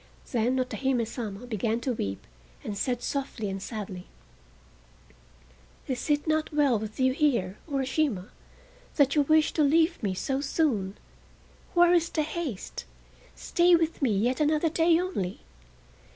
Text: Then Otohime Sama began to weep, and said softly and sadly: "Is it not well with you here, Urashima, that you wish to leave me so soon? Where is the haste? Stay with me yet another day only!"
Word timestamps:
Then 0.31 0.57
Otohime 0.59 1.05
Sama 1.05 1.45
began 1.45 1.79
to 1.81 1.93
weep, 1.93 2.25
and 2.63 2.75
said 2.75 3.03
softly 3.03 3.51
and 3.51 3.61
sadly: 3.61 4.07
"Is 5.85 6.09
it 6.09 6.25
not 6.25 6.51
well 6.51 6.79
with 6.79 6.99
you 6.99 7.13
here, 7.13 7.59
Urashima, 7.69 8.29
that 8.95 9.13
you 9.13 9.21
wish 9.21 9.51
to 9.51 9.61
leave 9.63 10.01
me 10.01 10.15
so 10.15 10.41
soon? 10.41 10.97
Where 11.75 11.93
is 11.93 12.09
the 12.09 12.23
haste? 12.23 12.85
Stay 13.35 13.75
with 13.75 14.01
me 14.01 14.17
yet 14.17 14.39
another 14.39 14.69
day 14.69 14.99
only!" 14.99 15.41